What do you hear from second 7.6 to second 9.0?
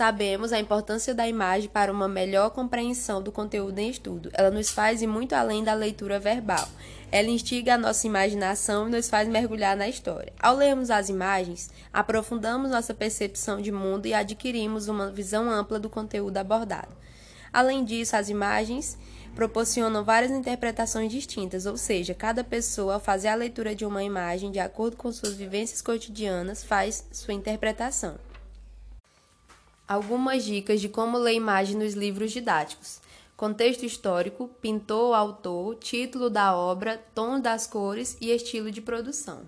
a nossa imaginação e